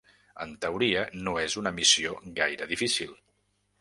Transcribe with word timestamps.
En 0.45 0.53
teoria, 0.63 1.03
no 1.27 1.35
és 1.41 1.57
una 1.63 1.75
missió 1.81 2.15
gaire 2.41 2.69
difícil. 2.73 3.15